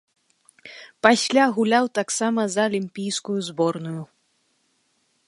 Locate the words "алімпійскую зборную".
2.71-4.01